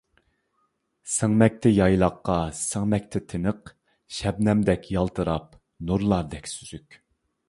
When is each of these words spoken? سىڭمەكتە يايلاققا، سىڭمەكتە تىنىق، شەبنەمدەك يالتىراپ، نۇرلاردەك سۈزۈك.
سىڭمەكتە 1.15 1.71
يايلاققا، 1.73 2.37
سىڭمەكتە 2.59 3.21
تىنىق، 3.33 3.71
شەبنەمدەك 4.21 4.89
يالتىراپ، 4.95 5.53
نۇرلاردەك 5.91 6.51
سۈزۈك. 6.53 6.99